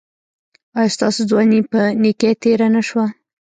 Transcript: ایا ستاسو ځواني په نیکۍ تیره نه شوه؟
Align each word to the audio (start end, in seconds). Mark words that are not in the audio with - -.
ایا 0.77 0.93
ستاسو 0.95 1.19
ځواني 1.29 1.59
په 1.71 1.81
نیکۍ 2.01 2.33
تیره 2.41 2.67
نه 2.75 2.81
شوه؟ 2.87 3.05